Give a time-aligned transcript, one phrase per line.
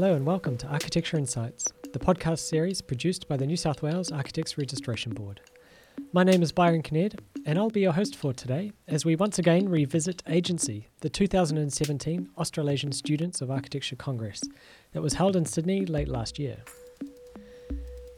[0.00, 4.12] Hello and welcome to Architecture Insights, the podcast series produced by the New South Wales
[4.12, 5.40] Architects Registration Board.
[6.12, 9.40] My name is Byron Kinnaird, and I'll be your host for today as we once
[9.40, 14.40] again revisit Agency, the 2017 Australasian Students of Architecture Congress
[14.92, 16.58] that was held in Sydney late last year.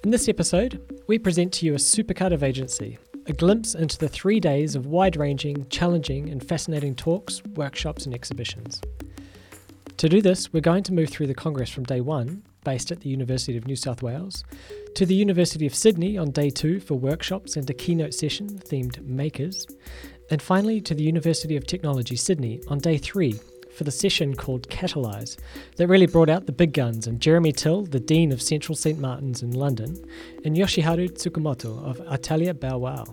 [0.04, 4.08] In this episode, we present to you a supercut of Agency, a glimpse into the
[4.10, 8.82] three days of wide ranging, challenging, and fascinating talks, workshops, and exhibitions.
[10.00, 13.00] To do this, we're going to move through the Congress from day one, based at
[13.00, 14.44] the University of New South Wales,
[14.94, 18.98] to the University of Sydney on day two for workshops and a keynote session themed
[19.04, 19.66] Makers,
[20.30, 23.38] and finally to the University of Technology Sydney on day three
[23.76, 25.38] for the session called Catalyse
[25.76, 28.98] that really brought out the big guns and Jeremy Till, the Dean of Central St
[28.98, 30.02] Martin's in London,
[30.46, 33.04] and Yoshiharu Tsukamoto of Atelier Bow Wow.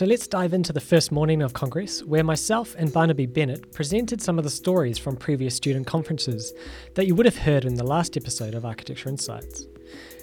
[0.00, 4.22] So let's dive into the first morning of Congress, where myself and Barnaby Bennett presented
[4.22, 6.54] some of the stories from previous student conferences
[6.94, 9.66] that you would have heard in the last episode of Architecture Insights.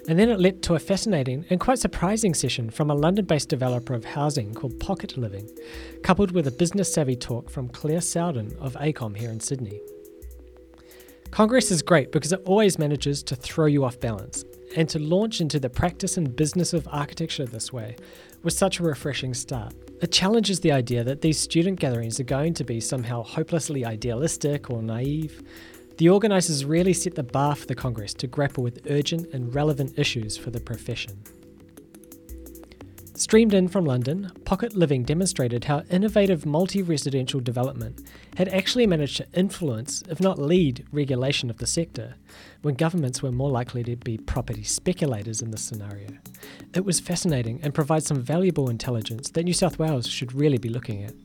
[0.10, 3.50] And then it led to a fascinating and quite surprising session from a London based
[3.50, 5.48] developer of housing called Pocket Living,
[6.02, 9.80] coupled with a business savvy talk from Claire Sowden of AECOM here in Sydney.
[11.30, 14.44] Congress is great because it always manages to throw you off balance,
[14.76, 17.96] and to launch into the practice and business of architecture this way
[18.48, 19.74] was such a refreshing start.
[20.02, 24.70] It challenges the idea that these student gatherings are going to be somehow hopelessly idealistic
[24.70, 25.44] or naive.
[25.98, 30.00] The organisers really set the bar for the Congress to grapple with urgent and relevant
[30.00, 31.22] issues for the profession.
[33.18, 39.18] Streamed in from London, Pocket Living demonstrated how innovative multi residential development had actually managed
[39.18, 42.14] to influence, if not lead, regulation of the sector,
[42.62, 46.10] when governments were more likely to be property speculators in this scenario.
[46.76, 50.70] It was fascinating and provides some valuable intelligence that New South Wales should really be
[50.70, 51.16] looking at.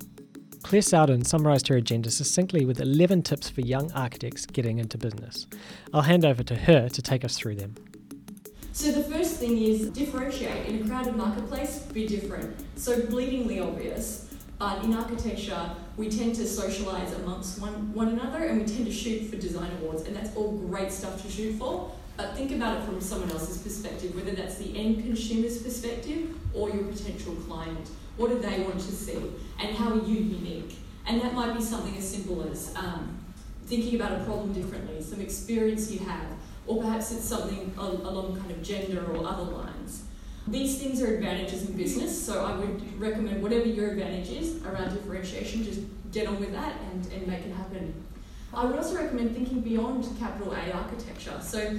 [0.63, 5.47] Claire Sowden summarised her agenda succinctly with 11 tips for young architects getting into business.
[5.93, 7.75] I'll hand over to her to take us through them.
[8.73, 10.67] So the first thing is differentiate.
[10.67, 12.57] In a crowded marketplace, be different.
[12.77, 14.35] So bleedingly obvious.
[14.59, 18.93] But in architecture, we tend to socialise amongst one, one another and we tend to
[18.93, 21.93] shoot for design awards, and that's all great stuff to shoot for.
[22.17, 26.71] But think about it from someone else's perspective, whether that's the end consumer's perspective or
[26.71, 27.91] your potential client.
[28.17, 29.19] What do they want to see?
[29.59, 30.79] And how are you unique?
[31.07, 33.19] And that might be something as simple as um,
[33.67, 36.27] thinking about a problem differently, some experience you have,
[36.67, 40.05] or perhaps it's something along kind of gender or other lines.
[40.47, 44.95] These things are advantages in business, so I would recommend whatever your advantage is around
[44.95, 45.81] differentiation, just
[46.11, 47.95] get on with that and, and make it happen.
[48.53, 51.39] I would also recommend thinking beyond capital A architecture.
[51.41, 51.79] So,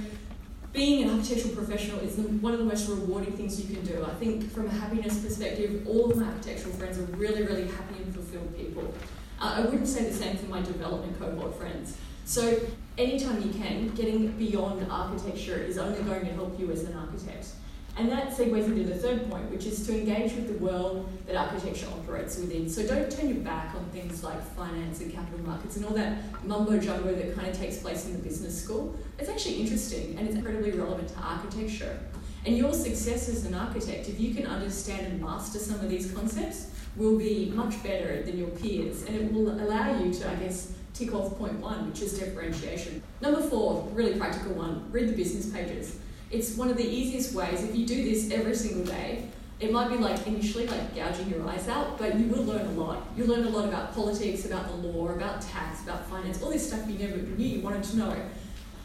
[0.72, 4.04] being an architectural professional is one of the most rewarding things you can do.
[4.04, 8.02] I think, from a happiness perspective, all of my architectural friends are really, really happy
[8.02, 8.92] and fulfilled people.
[9.40, 11.96] Uh, I wouldn't say the same for my development cohort friends.
[12.24, 12.58] So,
[12.96, 17.48] anytime you can, getting beyond architecture is only going to help you as an architect.
[17.96, 21.36] And that segues into the third point, which is to engage with the world that
[21.36, 22.68] architecture operates within.
[22.68, 26.18] So don't turn your back on things like finance and capital markets and all that
[26.44, 28.96] mumbo jumbo that kind of takes place in the business school.
[29.18, 32.00] It's actually interesting and it's incredibly relevant to architecture.
[32.46, 36.10] And your success as an architect, if you can understand and master some of these
[36.12, 39.02] concepts, will be much better than your peers.
[39.02, 43.02] And it will allow you to, I guess, tick off point one, which is differentiation.
[43.20, 45.98] Number four, really practical one, read the business pages.
[46.30, 49.28] It's one of the easiest ways, if you do this every single day,
[49.60, 52.72] it might be like initially like gouging your eyes out, but you will learn a
[52.72, 53.06] lot.
[53.16, 56.66] You learn a lot about politics, about the law, about tax, about finance, all this
[56.66, 58.16] stuff you never knew you wanted to know.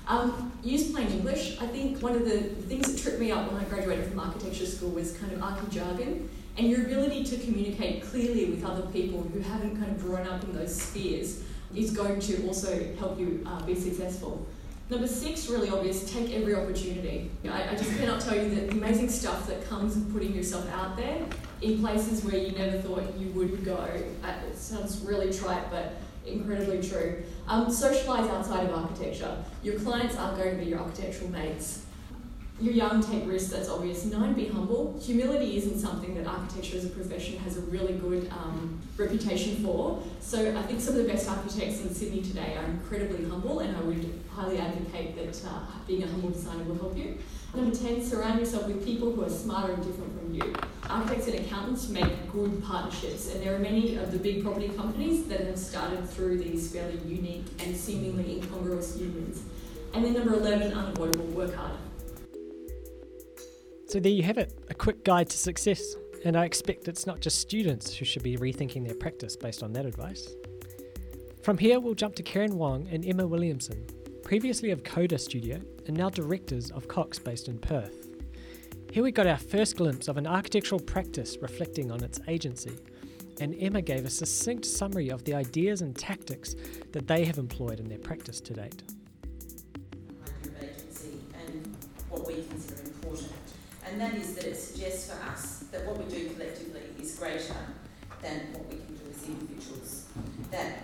[0.07, 1.57] Um, use plain English.
[1.61, 4.65] I think one of the things that tripped me up when I graduated from architecture
[4.65, 9.21] school was kind of archi jargon and your ability to communicate clearly with other people
[9.21, 11.43] who haven't kind of grown up in those spheres
[11.75, 14.45] is going to also help you uh, be successful.
[14.89, 17.29] Number six, really obvious, take every opportunity.
[17.47, 20.97] I, I, just cannot tell you the amazing stuff that comes with putting yourself out
[20.97, 21.23] there
[21.61, 23.83] in places where you never thought you would go.
[23.83, 25.93] It sounds really trite, but
[26.25, 27.23] incredibly true.
[27.47, 29.37] Um, socialise outside of architecture.
[29.61, 31.85] Your clients aren't going to be your architectural mates
[32.61, 34.05] you're young, take risks, that's obvious.
[34.05, 34.99] Nine, be humble.
[35.01, 40.03] Humility isn't something that architecture as a profession has a really good um, reputation for.
[40.19, 43.75] So I think some of the best architects in Sydney today are incredibly humble, and
[43.77, 47.17] I would highly advocate that uh, being a humble designer will help you.
[47.53, 50.53] Number 10, surround yourself with people who are smarter and different from you.
[50.87, 55.25] Architects and accountants make good partnerships, and there are many of the big property companies
[55.25, 59.43] that have started through these fairly unique and seemingly incongruous unions.
[59.93, 61.71] And then number 11, unavoidable, work hard.
[63.89, 65.95] So there you have it, a quick guide to success.
[66.23, 69.73] And I expect it's not just students who should be rethinking their practice based on
[69.73, 70.29] that advice.
[71.41, 73.83] From here, we'll jump to Kieran Wong and Emma Williamson,
[74.21, 78.09] previously of Coda Studio and now directors of Cox based in Perth.
[78.91, 82.77] Here we got our first glimpse of an architectural practice reflecting on its agency,
[83.41, 86.55] and Emma gave a succinct summary of the ideas and tactics
[86.91, 88.83] that they have employed in their practice to date.
[93.91, 97.55] And that is that it suggests for us that what we do collectively is greater
[98.21, 100.05] than what we can do as individuals.
[100.51, 100.83] That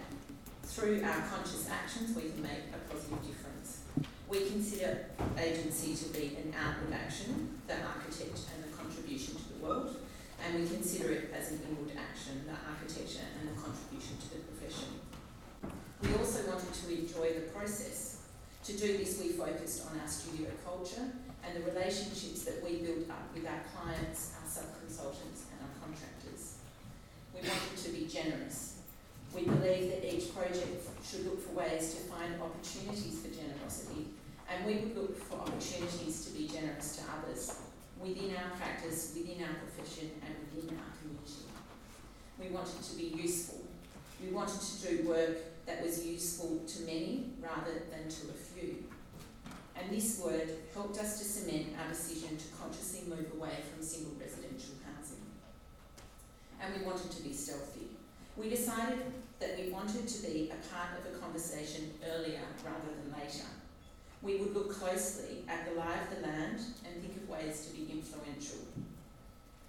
[0.64, 3.86] through our conscious actions we can make a positive difference.
[4.28, 5.06] We consider
[5.38, 9.98] agency to be an outward action, the architect and the contribution to the world,
[10.44, 14.42] and we consider it as an inward action, the architecture and the contribution to the
[14.50, 14.98] profession.
[16.02, 18.24] We also wanted to enjoy the process.
[18.66, 21.14] To do this, we focused on our studio culture
[21.46, 26.58] and the relationships that we built up with our clients, our sub-consultants and our contractors.
[27.34, 28.82] We wanted to be generous.
[29.34, 34.16] We believe that each project should look for ways to find opportunities for generosity
[34.50, 37.60] and we would look for opportunities to be generous to others
[38.00, 41.46] within our practice, within our profession and within our community.
[42.40, 43.62] We wanted to be useful.
[44.22, 48.84] We wanted to do work that was useful to many rather than to a few.
[49.78, 54.14] And this word helped us to cement our decision to consciously move away from single
[54.20, 55.22] residential housing.
[56.62, 57.90] And we wanted to be stealthy.
[58.38, 59.00] We decided
[59.40, 63.46] that we wanted to be a part of a conversation earlier rather than later.
[64.22, 67.76] We would look closely at the lie of the land and think of ways to
[67.76, 68.60] be influential.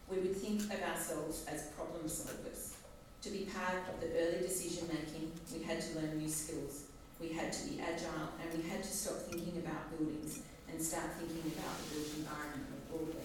[0.09, 2.75] We would think of ourselves as problem solvers.
[3.23, 6.86] To be part of the early decision making, we had to learn new skills.
[7.21, 10.41] We had to be agile and we had to stop thinking about buildings
[10.71, 13.23] and start thinking about the built environment more broadly.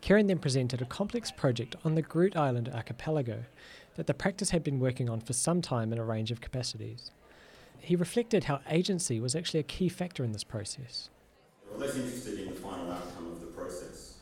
[0.00, 3.44] Kieran then presented a complex project on the Groote Eylandt archipelago
[3.96, 7.10] that the practice had been working on for some time in a range of capacities.
[7.80, 11.10] He reflected how agency was actually a key factor in this process.
[11.70, 14.14] We're less interested in the final outcome of the process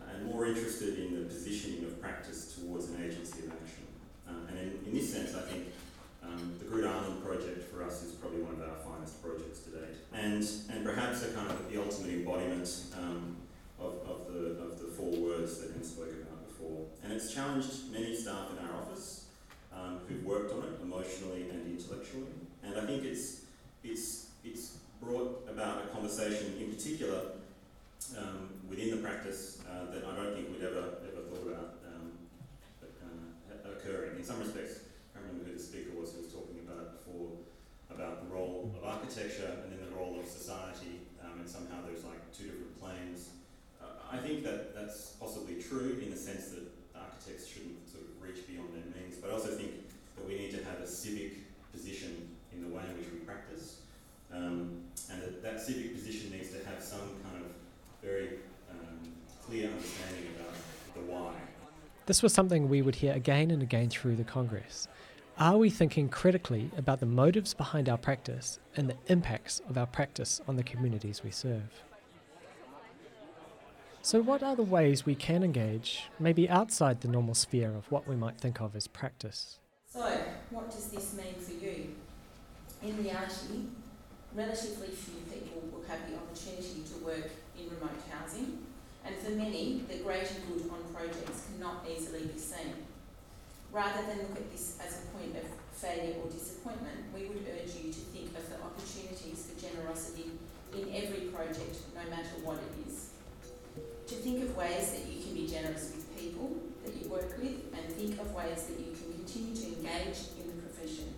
[0.00, 3.86] and more interested in the positioning of practice towards an agency of action.
[4.28, 5.64] Uh, and in, in, this sense, I think
[6.22, 9.70] um, the Groote Eylandt project for us is probably one of our finest projects to
[9.70, 9.96] date.
[10.22, 13.36] And, and perhaps a kind of the ultimate embodiment um,
[13.80, 16.86] of, of, the, of the four words that Anne spoke about before.
[17.02, 19.24] And it's challenged many staff in our office
[19.74, 22.30] um, who've worked on it emotionally and intellectually.
[22.62, 23.42] And I think it's,
[23.82, 27.20] it's, it's brought about a conversation in particular
[28.16, 32.12] um, within the practice uh, that I don't think we'd ever, ever thought about um,
[32.82, 34.18] uh, occurring.
[34.18, 34.80] In some respects,
[35.16, 37.42] I remember who the speaker was who was talking about it before,
[37.94, 42.04] about the role of architecture and then the role of society, um, and somehow there's
[42.04, 43.30] like two different planes.
[43.80, 46.64] Uh, I think that that's possibly true in the sense that
[46.96, 49.72] architects shouldn't sort of reach beyond their means, but I also think
[50.16, 51.32] that we need to have a civic
[51.72, 53.80] position in the way in which we practice.
[54.32, 57.52] Um, and that, that civic position needs to have some kind of
[58.02, 58.38] very
[58.70, 58.98] um,
[59.44, 60.54] clear understanding about
[60.94, 61.32] the why.
[62.06, 64.88] This was something we would hear again and again through the Congress.
[65.38, 69.86] Are we thinking critically about the motives behind our practice and the impacts of our
[69.86, 71.82] practice on the communities we serve?
[74.02, 78.06] So, what are the ways we can engage, maybe outside the normal sphere of what
[78.06, 79.58] we might think of as practice?
[79.90, 80.02] So,
[80.50, 81.94] what does this mean for you?
[82.82, 83.68] In reality,
[84.34, 88.66] relatively few people will have the opportunity to work in remote housing,
[89.04, 92.74] and for many, the greater good on projects cannot easily be seen.
[93.72, 97.72] Rather than look at this as a point of failure or disappointment, we would urge
[97.80, 100.30] you to think of the opportunities for generosity
[100.76, 103.08] in every project, no matter what it is.
[104.08, 106.52] To think of ways that you can be generous with people
[106.84, 110.52] that you work with, and think of ways that you can continue to engage in
[110.52, 111.08] the profession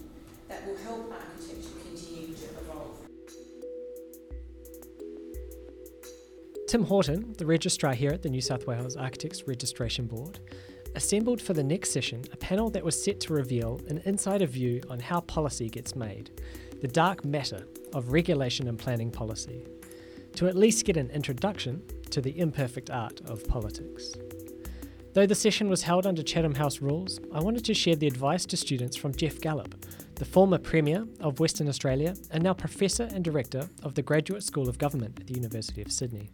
[0.48, 3.02] that will help architecture continue to evolve.
[6.68, 10.38] Tim Horton, the registrar here at the New South Wales Architects Registration Board,
[10.94, 14.82] assembled for the next session a panel that was set to reveal an insider view
[14.88, 16.30] on how policy gets made,
[16.80, 19.66] the dark matter of regulation and planning policy,
[20.34, 24.14] to at least get an introduction to the imperfect art of politics.
[25.14, 28.44] Though the session was held under Chatham House rules, I wanted to share the advice
[28.46, 29.74] to students from Geoff Gallop,
[30.16, 34.68] the former Premier of Western Australia and now Professor and Director of the Graduate School
[34.68, 36.30] of Government at the University of Sydney.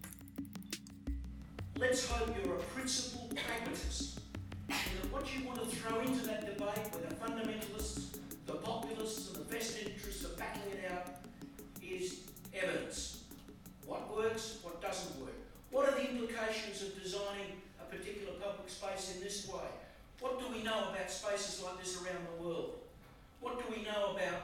[23.90, 24.42] Know about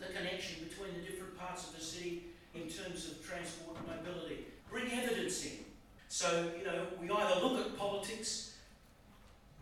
[0.00, 2.24] the connection between the different parts of the city
[2.54, 4.46] in terms of transport and mobility?
[4.70, 5.58] Bring evidence in.
[6.08, 8.56] So, you know, we either look at politics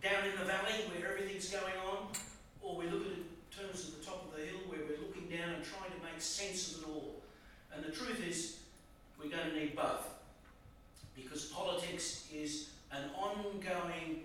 [0.03, 2.09] down in the valley where everything's going on,
[2.63, 5.07] or we look at it in terms of the top of the hill where we're
[5.07, 7.23] looking down and trying to make sense of it all.
[7.75, 8.59] And the truth is,
[9.19, 10.09] we're going to need both.
[11.15, 14.25] Because politics is an ongoing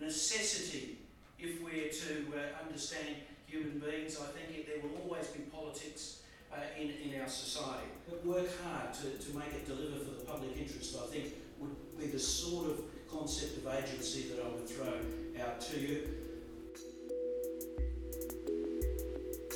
[0.00, 0.98] necessity
[1.38, 3.16] if we're to uh, understand
[3.52, 4.18] human beings.
[4.18, 7.88] I think there will always be politics uh, in, in our society.
[8.08, 11.76] But work hard to, to make it deliver for the public interest, I think, would
[11.98, 12.80] be the sort of
[13.10, 14.94] concept of agency that I would throw
[15.44, 16.08] out to you.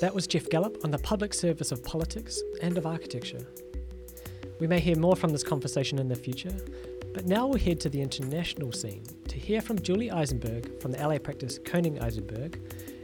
[0.01, 3.47] That was Geoff Gallop on the public service of politics and of architecture.
[4.61, 6.55] We may hear more from this conversation in the future,
[7.15, 10.99] but now we'll head to the international scene to hear from Julie Eisenberg from the
[10.99, 12.61] LA practice Koning Eisenberg,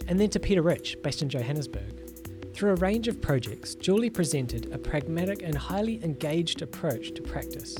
[0.08, 2.02] and then to Peter Rich, based in Johannesburg.
[2.54, 7.76] Through a range of projects, Julie presented a pragmatic and highly engaged approach to practice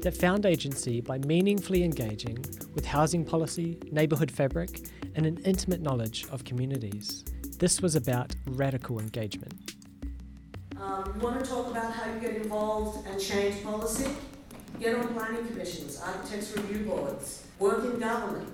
[0.00, 6.26] that found agency by meaningfully engaging with housing policy, neighbourhood fabric, and an intimate knowledge
[6.30, 7.24] of communities.
[7.58, 9.74] This was about radical engagement.
[10.78, 14.10] Um, you want to talk about how you get involved and change policy?
[14.78, 18.48] Get on planning commissions, architects review boards, work in government.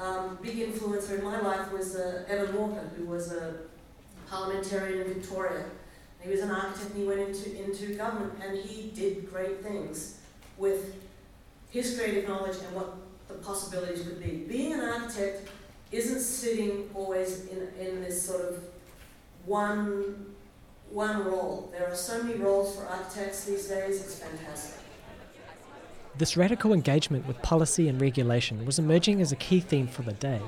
[0.00, 3.54] Um, big influencer in my life was uh, Evan Walker, who was a
[4.30, 5.64] parliamentarian in Victoria.
[6.20, 10.18] He was an architect and he went into, into government and he did great things
[10.56, 10.94] with
[11.70, 12.94] his creative knowledge and what
[13.28, 14.44] the possibilities could be.
[14.48, 15.48] Being an architect
[15.90, 18.62] isn't sitting always in, in this sort of
[19.46, 20.26] one,
[20.90, 21.72] one role.
[21.72, 24.80] There are so many roles for architects these days, it's fantastic.
[26.18, 30.14] This radical engagement with policy and regulation was emerging as a key theme for the
[30.14, 30.40] day.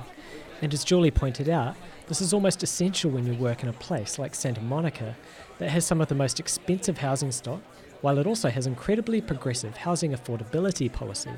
[0.63, 1.77] And as Julie pointed out,
[2.09, 5.17] this is almost essential when you work in a place like Santa Monica
[5.59, 7.61] that has some of the most expensive housing stock,
[8.01, 11.31] while it also has incredibly progressive housing affordability policy.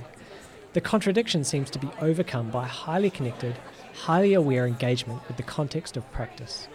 [0.72, 3.58] The contradiction seems to be overcome by highly connected,
[3.92, 6.68] highly aware engagement with the context of practice.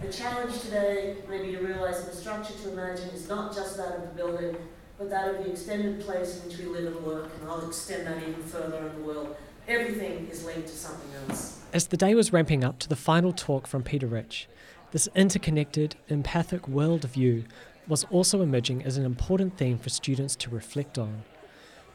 [0.00, 3.76] The challenge today may be to realise that the structure to imagine is not just
[3.78, 4.56] that of the building,
[4.98, 8.06] but that of the extended place in which we live and work, and I'll extend
[8.06, 9.36] that even further in the world.
[9.66, 11.60] Everything is linked to something else.
[11.72, 14.48] As the day was ramping up to the final talk from Peter Rich,
[14.92, 17.44] this interconnected, empathic worldview
[17.88, 21.24] was also emerging as an important theme for students to reflect on.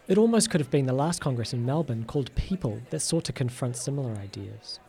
[0.08, 3.34] It almost could have been the last Congress in Melbourne called People that sought to
[3.34, 4.80] confront similar ideas.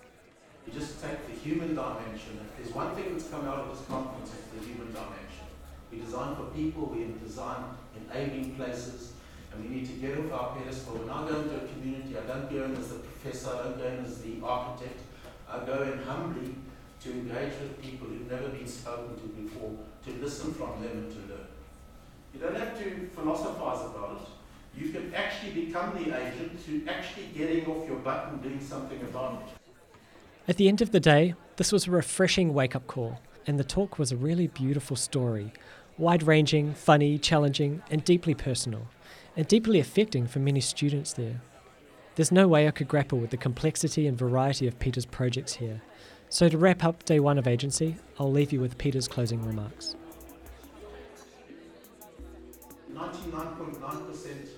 [0.66, 2.40] You just take the human dimension.
[2.40, 5.46] If there's one thing that's come out of this conference, it's the human dimension.
[5.92, 7.64] We design for people, we design
[8.10, 9.12] enabling places,
[9.52, 10.94] and we need to get off our pedestal.
[10.94, 13.78] When I go into a community, I don't go in as the professor, I don't
[13.78, 15.00] go in as the architect.
[15.48, 16.54] I go in humbly
[17.02, 19.72] to engage with people who've never been spoken to before,
[20.04, 21.46] to listen from them and to learn.
[22.34, 24.28] You don't have to philosophize about it
[24.76, 29.00] you can actually become the agent to actually getting off your butt and doing something
[29.02, 29.70] about it.
[30.48, 33.64] At the end of the day, this was a refreshing wake up call, and the
[33.64, 35.52] talk was a really beautiful story
[36.00, 38.88] wide ranging, funny, challenging, and deeply personal,
[39.36, 41.42] and deeply affecting for many students there.
[42.16, 45.82] There's no way I could grapple with the complexity and variety of Peter's projects here.
[46.30, 49.94] So, to wrap up day one of agency, I'll leave you with Peter's closing remarks.
[52.94, 54.48] 99.9%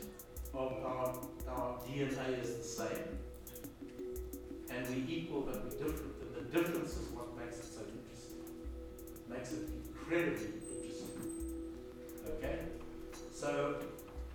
[0.54, 1.14] of our,
[1.48, 3.18] our DNA is the same,
[4.70, 6.12] and we equal but we're different.
[6.22, 8.38] And the difference is what makes it so interesting.
[9.28, 10.61] Makes it incredibly.
[12.42, 12.58] Okay?
[13.32, 13.76] So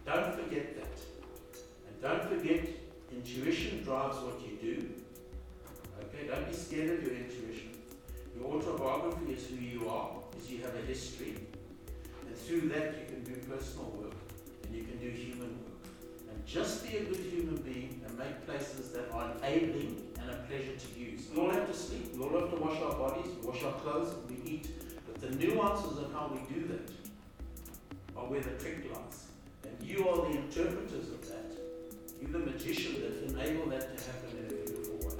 [0.05, 0.99] don't forget that.
[1.87, 2.67] And don't forget,
[3.11, 4.89] intuition drives what you do.
[6.03, 6.27] Okay?
[6.27, 7.71] Don't be scared of your intuition.
[8.37, 11.35] Your autobiography is who you are, is you have a history.
[12.25, 14.13] And through that you can do personal work
[14.65, 15.87] and you can do human work.
[16.29, 20.35] And just be a good human being and make places that are enabling and a
[20.47, 21.23] pleasure to use.
[21.33, 23.73] We all have to sleep, we all have to wash our bodies, we wash our
[23.73, 24.67] clothes, we eat.
[25.07, 26.96] But the nuances of how we do that
[28.17, 29.27] are where the trick lies.
[29.63, 31.53] And you are the interpreters of that.
[32.19, 35.15] You're the magician that enable that to happen in a beautiful way.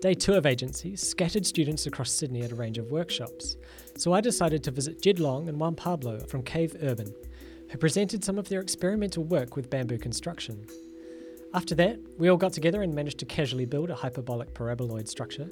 [0.00, 3.56] Day two of agency scattered students across Sydney at a range of workshops.
[3.96, 7.14] So I decided to visit Jed Long and Juan Pablo from Cave Urban,
[7.70, 10.66] who presented some of their experimental work with bamboo construction.
[11.54, 15.50] After that, we all got together and managed to casually build a hyperbolic paraboloid structure,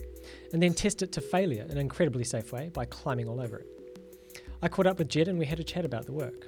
[0.54, 3.58] and then test it to failure in an incredibly safe way by climbing all over
[3.58, 3.66] it.
[4.62, 6.46] I caught up with Jed and we had a chat about the work.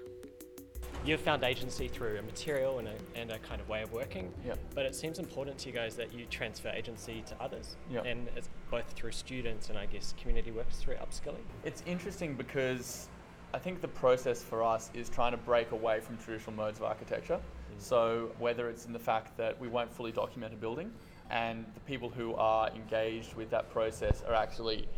[1.05, 4.33] you've found agency through a material and a, and a kind of way of working.
[4.47, 4.59] Yep.
[4.75, 7.77] But it seems important to you guys that you transfer agency to others.
[7.91, 8.07] Yep.
[8.07, 11.45] And it's both through students and I guess community works through upskilling.
[11.65, 13.09] It's interesting because
[13.53, 16.85] I think the process for us is trying to break away from traditional modes of
[16.85, 17.41] architecture.
[17.83, 20.91] So whether it's in the fact that we won't fully document a building
[21.31, 24.89] and the people who are engaged with that process are actually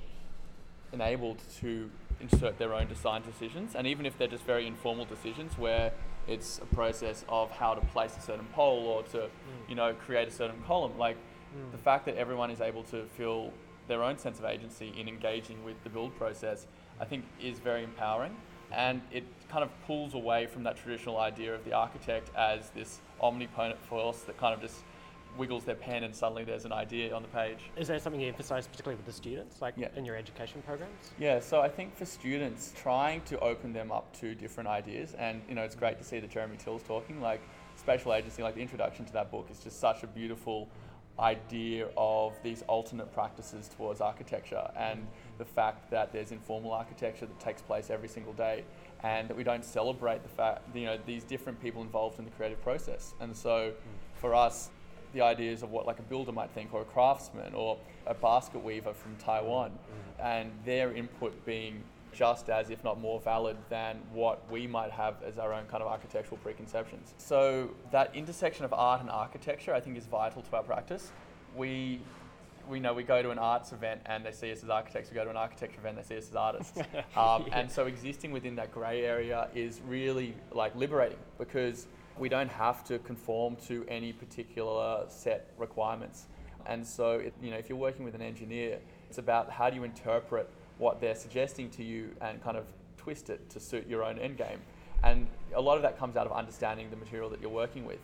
[0.93, 3.75] enabled to insert their own design decisions.
[3.75, 5.93] And even if they're just very informal decisions where
[6.27, 9.31] it's a process of how to place a certain pole or to mm.
[9.69, 11.71] you know create a certain column like mm.
[11.73, 13.53] the fact that everyone is able to feel
[13.89, 16.67] their own sense of agency in engaging with the build process
[17.01, 18.35] i think is very empowering
[18.73, 23.01] and it kind of pulls away from that traditional idea of the architect as this
[23.21, 24.83] omnipotent force that kind of just
[25.37, 27.59] wiggles their pen and suddenly there's an idea on the page.
[27.77, 29.89] Is there something you emphasise particularly with the students, like Yeah.
[29.97, 31.11] in your education programs?
[31.19, 35.43] Yeah, so I think for students, trying to open them up to different ideas, and
[35.49, 37.21] you know, it's great to see that Jeremy Till's talking.
[37.21, 37.41] Like
[37.77, 40.69] spatial agency, like the introduction to that book is just such a beautiful
[41.19, 45.07] idea of these alternate practices towards architecture and
[45.39, 48.65] the fact that there's informal architecture that takes place every single day
[49.03, 52.31] and that we don't celebrate the fact you know these different people involved in the
[52.33, 53.15] creative process.
[53.21, 54.21] And so hmm.
[54.21, 54.71] for us
[55.13, 58.63] the ideas of what like a builder might think or a craftsman or a basket
[58.63, 60.21] weaver from Taiwan hmm.
[60.21, 65.17] and their input being just as if not more valid than what we might have
[65.23, 67.15] as our own kind of architectural preconceptions.
[67.19, 71.13] So that intersection of art and architecture I think is vital to our practice.
[71.57, 72.01] We
[72.69, 75.11] we know we go to an arts event and they see us as architects.
[75.11, 76.79] We go to an architecture event, they see us as artists.
[77.17, 81.87] Um, And so existing within that grey area is really like liberating because
[82.19, 86.27] we don't have to conform to any particular set requirements.
[86.67, 88.79] And so, it, you know, if you're working with an engineer,
[89.09, 92.65] it's about how do you interpret what they're suggesting to you and kind of
[92.97, 94.61] twist it to suit your own end game.
[95.03, 98.01] And a lot of that comes out of understanding the material that you're working with.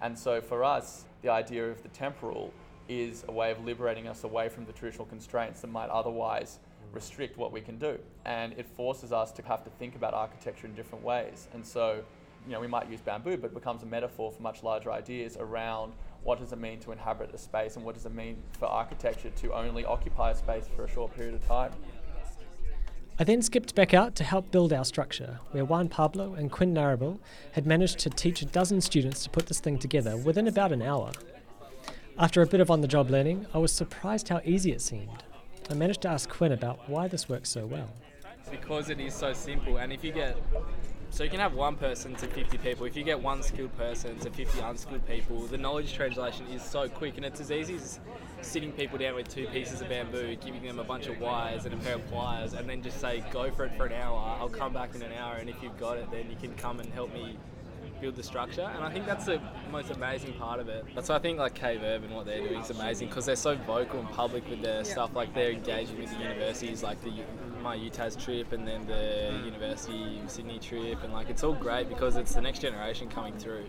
[0.00, 2.52] And so for us, the idea of the temporal
[2.88, 6.58] is a way of liberating us away from the traditional constraints that might otherwise
[6.92, 7.98] restrict what we can do.
[8.24, 11.48] And it forces us to have to think about architecture in different ways.
[11.52, 12.02] And so,
[12.46, 15.36] you know, we might use bamboo, but it becomes a metaphor for much larger ideas
[15.38, 18.66] around what does it mean to inhabit a space and what does it mean for
[18.66, 21.72] architecture to only occupy a space for a short period of time.
[23.16, 26.74] I then skipped back out to help build our structure, where Juan Pablo and Quinn
[26.74, 27.20] Narrable
[27.52, 30.82] had managed to teach a dozen students to put this thing together within about an
[30.82, 31.12] hour.
[32.18, 35.22] After a bit of on the job learning, I was surprised how easy it seemed.
[35.70, 37.90] I managed to ask Quinn about why this works so well.
[38.50, 39.78] because it is so simple.
[39.78, 40.36] And if you get,
[41.14, 42.86] so you can have one person to 50 people.
[42.86, 46.88] If you get one skilled person to 50 unskilled people, the knowledge translation is so
[46.88, 48.00] quick, and it's as easy as
[48.42, 51.74] sitting people down with two pieces of bamboo, giving them a bunch of wires and
[51.74, 54.36] a pair of pliers, and then just say, go for it for an hour.
[54.40, 56.80] I'll come back in an hour, and if you've got it, then you can come
[56.80, 57.38] and help me
[58.00, 58.70] build the structure.
[58.74, 60.84] And I think that's the most amazing part of it.
[60.94, 63.56] That's why I think like Cave Urban, what they're doing is amazing because they're so
[63.56, 65.14] vocal and public with their stuff.
[65.14, 67.12] Like they're engaging with the universities, like the
[67.62, 69.46] my UTAS trip and then the mm.
[69.46, 73.36] University of Sydney trip, and like it's all great because it's the next generation coming
[73.38, 73.64] through.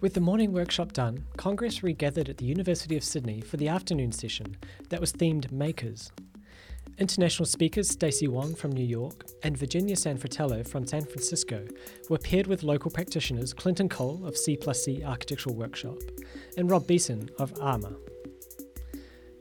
[0.00, 4.10] With the morning workshop done, Congress regathered at the University of Sydney for the afternoon
[4.10, 4.56] session
[4.88, 6.10] that was themed Makers.
[6.98, 11.64] International speakers Stacey Wong from New York and Virginia San Fratello from San Francisco
[12.10, 15.96] were paired with local practitioners Clinton Cole of C plus C Architectural Workshop
[16.58, 17.96] and Rob Beeson of ARMA.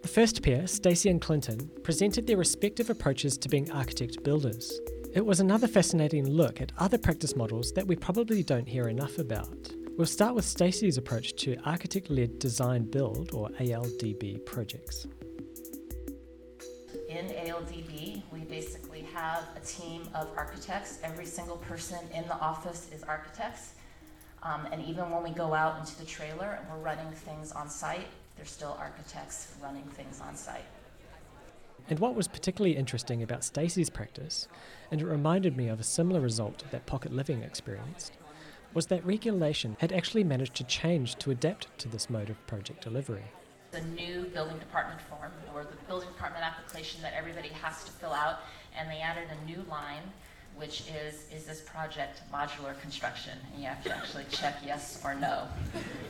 [0.02, 4.80] The first pair, Stacey and Clinton, presented their respective approaches to being architect builders.
[5.14, 9.18] It was another fascinating look at other practice models that we probably don't hear enough
[9.18, 9.72] about.
[9.98, 15.06] We'll start with Stacey's approach to architect led design build or ALDB projects.
[18.32, 21.00] We basically have a team of architects.
[21.04, 23.74] Every single person in the office is architects.
[24.44, 27.70] Um, and even when we go out into the trailer and we're running things on
[27.70, 30.66] site, there's still architects running things on site.
[31.90, 34.48] And what was particularly interesting about Stacey's practice,
[34.90, 38.14] and it reminded me of a similar result that Pocket Living experienced,
[38.74, 42.84] was that regulation had actually managed to change to adapt to this mode of project
[42.84, 43.26] delivery.
[43.72, 48.12] The new building department form, or the building department application that everybody has to fill
[48.12, 48.40] out,
[48.78, 50.04] and they added a new line,
[50.58, 53.32] which is, is this project modular construction?
[53.54, 55.48] And you have to actually check yes or no.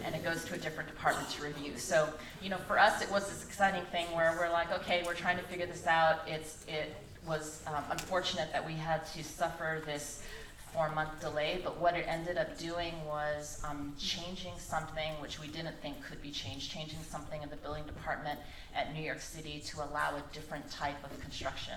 [0.03, 1.77] And it goes to a different department to review.
[1.77, 2.09] So,
[2.41, 5.37] you know, for us, it was this exciting thing where we're like, okay, we're trying
[5.37, 6.21] to figure this out.
[6.27, 6.95] It's, it
[7.27, 10.23] was um, unfortunate that we had to suffer this
[10.73, 15.75] four-month delay, but what it ended up doing was um, changing something which we didn't
[15.81, 18.39] think could be changed, changing something in the building department
[18.75, 21.75] at New York City to allow a different type of construction.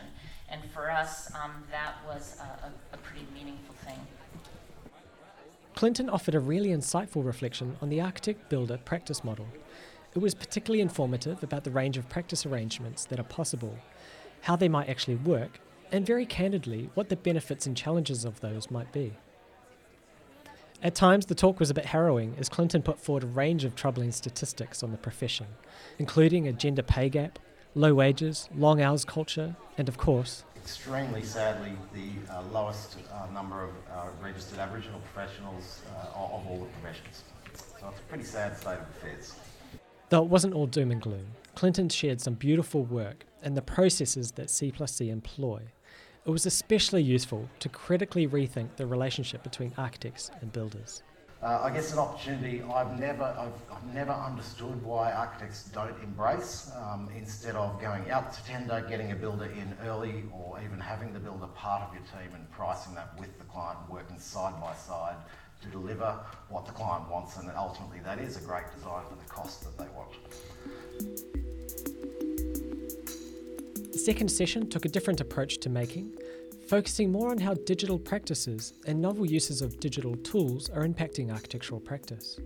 [0.48, 3.98] And for us, um, that was a, a, a pretty meaningful thing.
[5.74, 9.48] Clinton offered a really insightful reflection on the architect builder practice model.
[10.14, 13.76] It was particularly informative about the range of practice arrangements that are possible,
[14.42, 15.58] how they might actually work,
[15.94, 19.12] and very candidly, what the benefits and challenges of those might be.
[20.82, 23.76] At times, the talk was a bit harrowing as Clinton put forward a range of
[23.76, 25.46] troubling statistics on the profession,
[26.00, 27.38] including a gender pay gap,
[27.76, 33.62] low wages, long hours culture, and of course, extremely sadly the uh, lowest uh, number
[33.62, 37.22] of uh, registered Aboriginal professionals uh, of all the professions.
[37.78, 39.36] So it's a pretty sad state of affairs.
[40.08, 44.32] Though it wasn't all doom and gloom, Clinton shared some beautiful work and the processes
[44.32, 45.60] that C plus C employ.
[46.26, 51.02] It was especially useful to critically rethink the relationship between architects and builders.
[51.42, 56.72] Uh, I guess an opportunity I've never, I've, I've, never understood why architects don't embrace.
[56.76, 61.12] Um, instead of going out to tender, getting a builder in early, or even having
[61.12, 64.72] the builder part of your team and pricing that with the client, working side by
[64.74, 65.16] side
[65.60, 69.30] to deliver what the client wants, and ultimately that is a great design for the
[69.30, 71.33] cost that they want.
[74.04, 76.12] The second session took a different approach to making,
[76.68, 81.80] focusing more on how digital practices and novel uses of digital tools are impacting architectural
[81.80, 82.38] practice.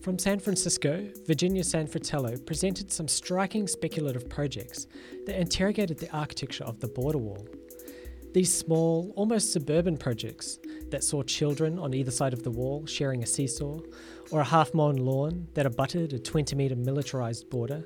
[0.00, 4.86] From San Francisco, Virginia San Fratello presented some striking speculative projects
[5.26, 7.46] that interrogated the architecture of the border wall.
[8.32, 13.22] These small, almost suburban projects that saw children on either side of the wall sharing
[13.22, 13.80] a seesaw,
[14.30, 17.84] or a half mown lawn that abutted a 20 metre militarised border.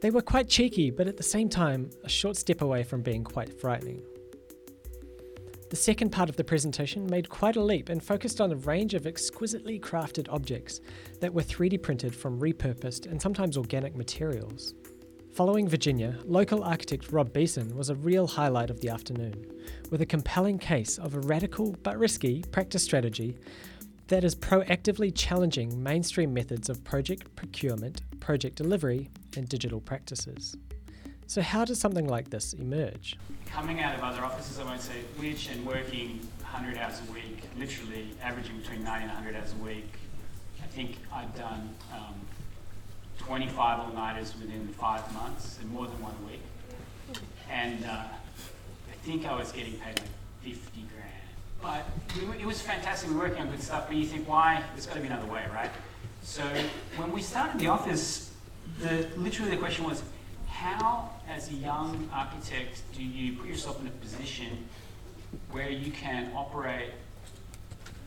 [0.00, 3.24] They were quite cheeky, but at the same time, a short step away from being
[3.24, 4.02] quite frightening.
[5.70, 8.94] The second part of the presentation made quite a leap and focused on a range
[8.94, 10.80] of exquisitely crafted objects
[11.20, 14.74] that were 3D printed from repurposed and sometimes organic materials.
[15.32, 19.46] Following Virginia, local architect Rob Beeson was a real highlight of the afternoon,
[19.90, 23.36] with a compelling case of a radical but risky practice strategy
[24.08, 30.56] that is proactively challenging mainstream methods of project procurement, project delivery, and digital practices.
[31.26, 33.18] So, how does something like this emerge?
[33.46, 37.42] Coming out of other offices, I won't say which, and working 100 hours a week,
[37.58, 39.92] literally averaging between 90 and 100 hours a week,
[40.62, 42.14] I think I've done um,
[43.18, 46.40] 25 all nighters within five months and more than one week.
[47.50, 50.08] And uh, I think I was getting paid like
[50.42, 51.17] 50 grand.
[51.60, 51.84] But
[52.16, 53.08] we, it was fantastic.
[53.08, 54.62] We were working on good stuff, but you think, why?
[54.74, 55.70] There's got to be another way, right?
[56.22, 56.42] So
[56.96, 58.32] when we started the office,
[58.80, 60.02] the, literally the question was,
[60.46, 64.68] how, as a young architect, do you put yourself in a position
[65.50, 66.90] where you can operate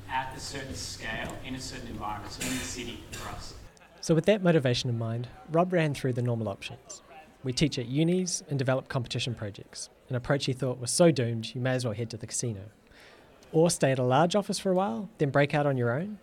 [0.09, 3.53] at a certain scale in a certain environment, so in the city for us?
[4.01, 7.03] So, with that motivation in mind, Rob ran through the normal options.
[7.43, 11.53] We teach at unis and develop competition projects, an approach he thought was so doomed
[11.55, 12.61] you may as well head to the casino.
[13.53, 16.19] Or stay at a large office for a while, then break out on your own.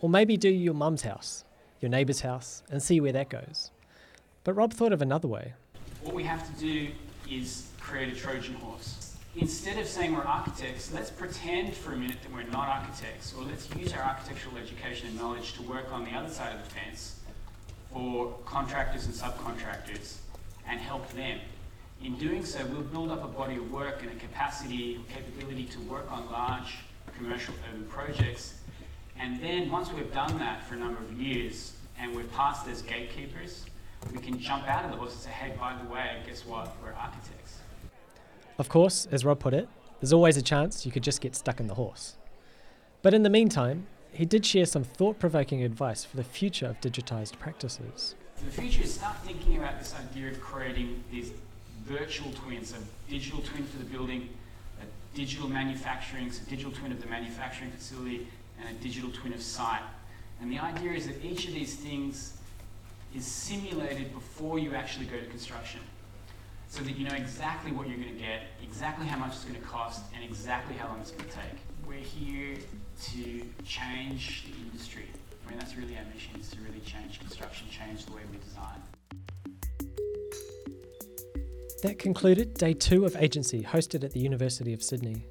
[0.00, 1.44] Or maybe do your mum's house,
[1.80, 3.72] your neighbour's house, and see where that goes.
[4.44, 5.54] But Rob thought of another way.
[6.02, 6.88] What we have to do
[7.28, 9.16] is create a Trojan horse.
[9.36, 13.44] Instead of saying we're architects, let's pretend for a minute that we're not architects, or
[13.44, 16.70] let's use our architectural education and knowledge to work on the other side of the
[16.70, 17.20] fence
[17.92, 20.16] for contractors and subcontractors
[20.68, 21.38] and help them.
[22.04, 25.64] In doing so, we'll build up a body of work and a capacity, and capability
[25.64, 26.76] to work on large
[27.16, 28.54] commercial urban projects.
[29.18, 32.82] And then once we've done that for a number of years and we're past those
[32.82, 33.64] gatekeepers,
[34.12, 36.76] we can jump out of the horse and say, hey, by the way, guess what?
[36.80, 37.58] We're architects.
[38.58, 39.68] Of course, as Rob put it,
[40.00, 42.16] there's always a chance you could just get stuck in the horse.
[43.02, 46.80] But in the meantime, he did share some thought provoking advice for the future of
[46.80, 48.14] digitised practices.
[48.44, 51.32] The future is start thinking about this idea of creating these
[51.88, 54.28] virtual twins, a digital twin for the building,
[54.80, 58.26] a digital manufacturing, so digital twin of the manufacturing facility,
[58.60, 59.82] and a digital twin of site.
[60.40, 62.36] And the idea is that each of these things
[63.16, 65.80] is simulated before you actually go to construction
[66.68, 69.58] so that you know exactly what you're going to get, exactly how much it's going
[69.58, 71.58] to cost, and exactly how long it's going to take.
[71.86, 72.56] We're here
[73.12, 75.06] to change the industry.
[75.46, 78.36] I mean, that's really our mission, is to really change construction, change the way we
[78.44, 78.82] design.
[81.82, 85.22] That concluded day two of agency hosted at the University of Sydney.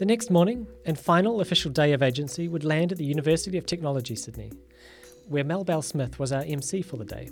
[0.00, 3.64] The next morning, and final official day of agency, would land at the University of
[3.64, 4.50] Technology Sydney,
[5.28, 7.30] where Mel Bell Smith was our MC for the day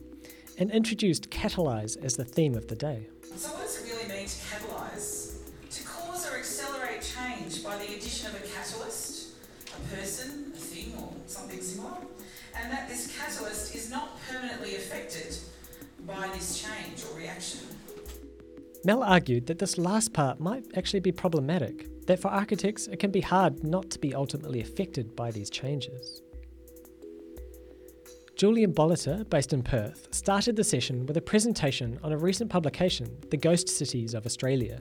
[0.59, 3.09] and introduced Catalyse as the theme of the day.
[3.35, 5.38] So, what does it really mean to catalyse?
[5.70, 9.33] To cause or accelerate change by the addition of a catalyst,
[9.66, 11.96] a person, a thing, or something similar,
[12.55, 15.37] and that this catalyst is not permanently affected
[16.07, 17.59] by this change or reaction.
[18.87, 23.11] Mel argued that this last part might actually be problematic, that for architects it can
[23.11, 26.20] be hard not to be ultimately affected by these changes.
[28.37, 33.16] Julian Bolleter, based in Perth, started the session with a presentation on a recent publication,
[33.31, 34.81] The Ghost Cities of Australia.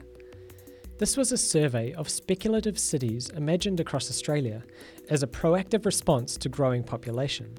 [0.98, 4.64] This was a survey of speculative cities imagined across Australia
[5.08, 7.56] as a proactive response to growing population.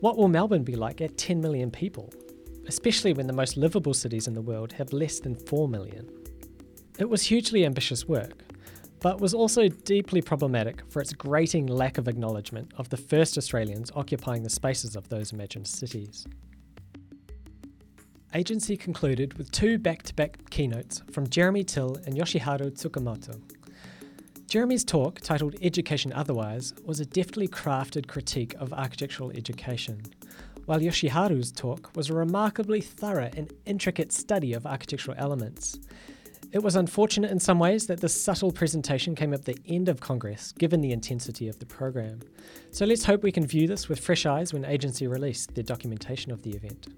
[0.00, 2.12] What will Melbourne be like at 10 million people?
[2.68, 6.08] Especially when the most livable cities in the world have less than 4 million.
[6.98, 8.42] It was hugely ambitious work,
[9.00, 13.92] but was also deeply problematic for its grating lack of acknowledgement of the first Australians
[13.94, 16.26] occupying the spaces of those imagined cities.
[18.34, 23.40] Agency concluded with two back to back keynotes from Jeremy Till and Yoshiharu Tsukamoto.
[24.48, 30.02] Jeremy's talk, titled Education Otherwise, was a deftly crafted critique of architectural education,
[30.66, 35.78] while Yoshiharu's talk was a remarkably thorough and intricate study of architectural elements.
[36.52, 40.00] It was unfortunate in some ways that this subtle presentation came at the end of
[40.00, 42.20] Congress, given the intensity of the program.
[42.70, 46.32] So let's hope we can view this with fresh eyes when Agency release their documentation
[46.32, 46.88] of the event.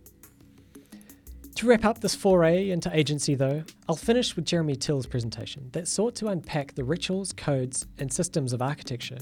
[1.57, 5.89] To wrap up this foray into agency, though, I'll finish with Jeremy Till's presentation that
[5.89, 9.19] sought to unpack the rituals, codes, and systems of architecture,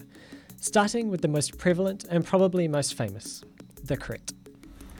[0.60, 3.42] starting with the most prevalent and probably most famous
[3.86, 4.32] the crit.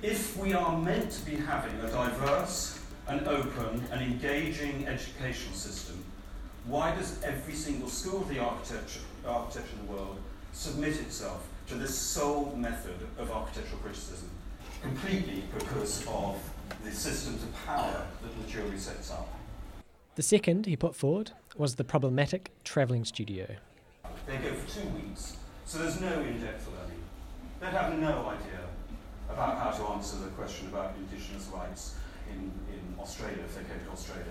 [0.02, 6.04] If we are meant to be having a diverse and open and engaging educational system,
[6.66, 10.18] why does every single school of the architecture, architecture in the world
[10.52, 14.30] submit itself to this sole method of architectural criticism?
[14.82, 16.36] Completely because of
[16.84, 19.28] the systems of power that the jury sets up.
[20.14, 23.46] The second he put forward was the problematic travelling studio.
[24.26, 27.02] They go for two weeks, so there's no in depth learning.
[27.60, 28.65] They have no idea
[29.30, 31.94] about how to answer the question about Indigenous rights
[32.30, 34.24] in, in Australia if they go to Australia.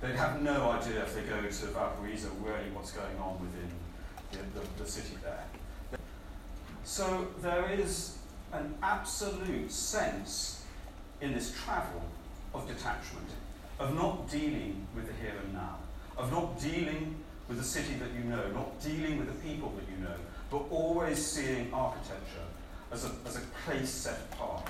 [0.00, 3.70] They'd have no idea if they go to Valparaiso really what's going on within
[4.32, 5.44] the, the, the city there.
[6.84, 8.18] So there is
[8.52, 10.62] an absolute sense
[11.20, 12.02] in this travel
[12.52, 13.28] of detachment,
[13.78, 15.78] of not dealing with the here and now,
[16.18, 17.16] of not dealing
[17.48, 20.14] with the city that you know, not dealing with the people that you know,
[20.50, 22.46] but always seeing architecture
[22.94, 24.68] as a, as a place set apart.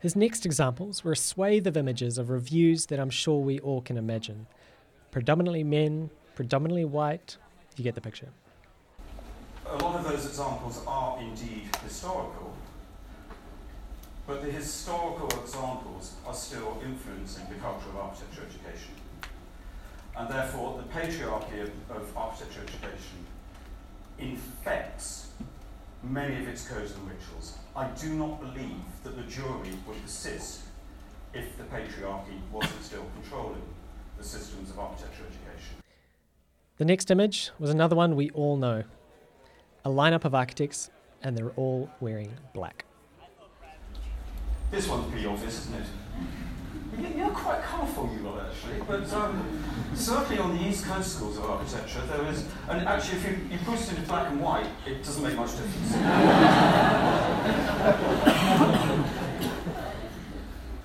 [0.00, 3.80] His next examples were a swathe of images of reviews that I'm sure we all
[3.80, 4.46] can imagine.
[5.10, 7.36] Predominantly men, predominantly white,
[7.76, 8.28] you get the picture.
[9.66, 12.52] A lot of those examples are indeed historical,
[14.26, 18.94] but the historical examples are still influencing the culture of architecture education.
[20.16, 23.26] And therefore, the patriarchy of, of architecture education
[24.18, 25.28] infects
[26.02, 27.58] many of its codes and rituals.
[27.76, 30.62] I do not believe that the jury would persist
[31.34, 33.62] if the patriarchy wasn't still controlling
[34.18, 35.76] the systems of architecture education.
[36.78, 38.84] The next image was another one we all know
[39.84, 40.90] a lineup of architects,
[41.22, 42.84] and they're all wearing black.
[44.70, 45.86] This one's pretty obvious, isn't it?
[46.98, 48.80] You're quite colourful, you lot, actually.
[48.86, 49.62] But um,
[49.94, 52.44] certainly on the East Coast schools of architecture, there is.
[52.68, 55.52] And actually, if you, you put it into black and white, it doesn't make much
[55.52, 55.94] difference.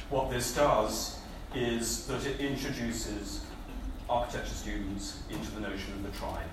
[0.10, 1.20] what this does
[1.56, 3.42] is that it introduces
[4.10, 6.48] architecture students into the notion of the tribe.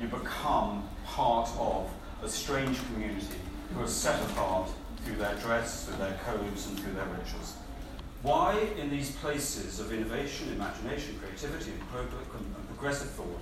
[0.00, 1.88] You become part of
[2.22, 3.38] a strange community
[3.72, 4.68] who are set apart
[5.04, 7.54] through their dress, through their codes, and through their rituals.
[8.26, 13.40] Why, in these places of innovation, imagination, creativity, and, prog- and progressive thought,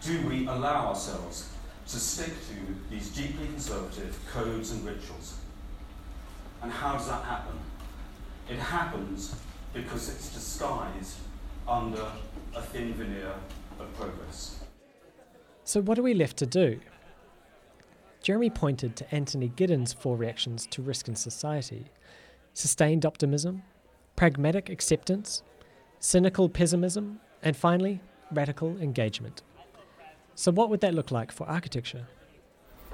[0.00, 1.48] do we allow ourselves
[1.88, 5.34] to stick to these deeply conservative codes and rituals?
[6.62, 7.58] And how does that happen?
[8.48, 9.34] It happens
[9.74, 11.16] because it's disguised
[11.66, 12.06] under
[12.54, 13.34] a thin veneer
[13.80, 14.60] of progress.
[15.64, 16.78] So, what are we left to do?
[18.22, 21.86] Jeremy pointed to Anthony Giddens' four reactions to risk in society
[22.56, 23.62] sustained optimism,
[24.16, 25.42] pragmatic acceptance,
[26.00, 28.00] cynical pessimism, and finally,
[28.32, 29.42] radical engagement.
[30.34, 32.06] So, what would that look like for architecture?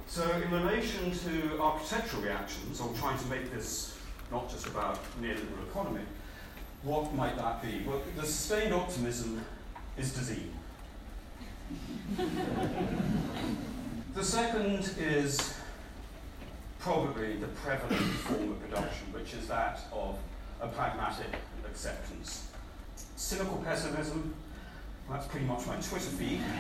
[0.09, 3.97] So, in relation to architectural reactions, I'm trying to make this
[4.33, 6.03] not just about neoliberal economy,
[6.83, 7.85] what might that be?
[7.87, 9.45] Well, the sustained optimism
[9.97, 10.49] is Dezeen.
[14.15, 15.55] the second is
[16.83, 20.19] probably the prevalent form of production, which is that of
[20.61, 21.29] a pragmatic
[21.65, 22.49] acceptance.
[23.17, 24.35] Cynical pessimism,
[25.09, 26.41] that's pretty much my Twitter feed.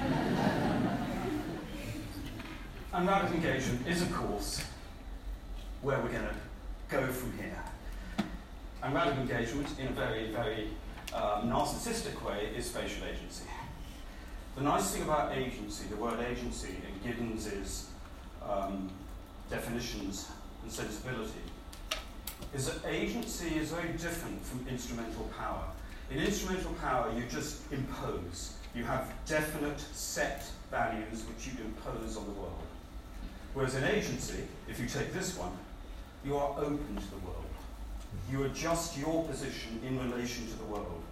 [2.93, 4.65] and radical engagement is, of course,
[5.83, 6.35] where we're going to
[6.89, 7.63] go from here.
[8.83, 10.69] And radical engagement, in a very, very
[11.13, 13.47] uh, narcissistic way is spatial agency.
[14.55, 17.89] The nice thing about agency, the word agency in Giddens's
[18.49, 18.91] um,
[19.53, 20.29] definitions
[20.63, 21.45] and sensibility,
[22.55, 25.65] is that agency is very different from instrumental power.
[26.11, 28.55] In instrumental power, you just impose.
[28.75, 32.67] You have definite set values which you impose on the world.
[33.53, 35.53] Whereas in agency, if you take this one,
[36.25, 37.45] you are open to the world.
[38.31, 41.03] You adjust your position in relation to the world.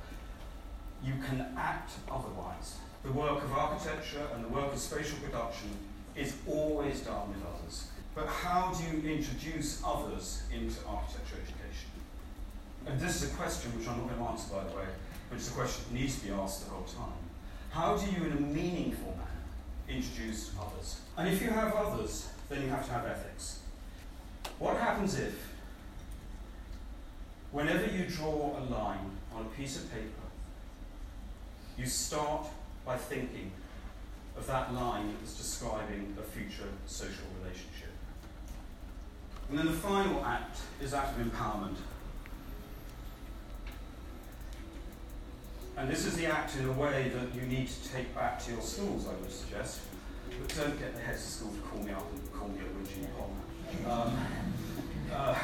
[1.04, 2.76] You can act otherwise.
[3.02, 5.70] The work of architecture and the work of spatial production
[6.16, 7.88] is always done with others.
[8.14, 11.90] But how do you introduce others into architecture education?
[12.86, 14.88] And this is a question which I'm not going to answer, by the way,
[15.28, 17.18] but it's a question that needs to be asked the whole time.
[17.70, 21.00] How do you, in a meaningful manner, introduce others?
[21.16, 23.60] And if you have others, then you have to have ethics.
[24.58, 25.52] What happens if,
[27.52, 30.06] whenever you draw a line on a piece of paper,
[31.78, 32.46] you start
[32.84, 33.52] by thinking
[34.36, 37.89] of that line as describing a future social relationship?
[39.50, 41.74] And then the final act is that of empowerment.
[45.76, 48.52] And this is the act in a way that you need to take back to
[48.52, 49.80] your schools, I would suggest.
[50.28, 52.78] But don't get the heads of school to call me up and call me a
[52.78, 53.90] witchy pom.
[53.90, 54.18] Um,
[55.12, 55.34] uh,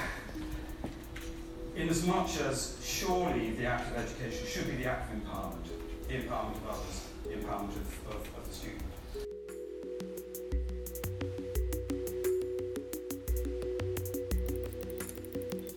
[1.74, 5.66] in as much as surely the act of education should be the act of empowerment,
[6.06, 8.82] the empowerment of others, the empowerment of, of, of the student.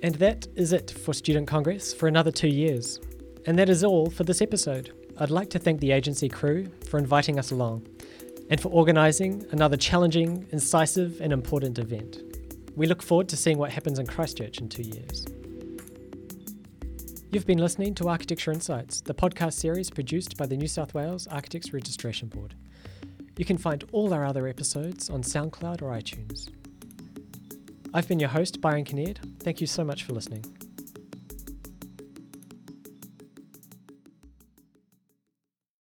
[0.02, 3.00] And that is it for Student Congress for another two years.
[3.46, 4.94] And that is all for this episode.
[5.18, 7.86] I'd like to thank the agency crew for inviting us along
[8.50, 12.20] and for organising another challenging, incisive, and important event.
[12.78, 15.26] We look forward to seeing what happens in Christchurch in two years.
[17.32, 21.28] You've been listening to Architecture Insights, the podcast series produced by the New South Wales
[21.28, 22.56] Architects Registration Board.
[23.38, 26.50] You can find all our other episodes on SoundCloud or iTunes.
[27.93, 29.17] I've been your host, Byron Kinnaird.
[29.39, 30.45] Thank you so much for listening.